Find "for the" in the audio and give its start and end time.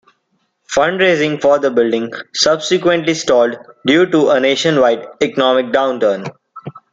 1.39-1.69